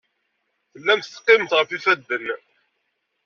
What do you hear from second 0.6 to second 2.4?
Tellam teqqimem ɣef yifadden.